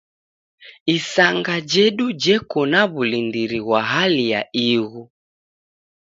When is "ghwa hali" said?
3.65-4.23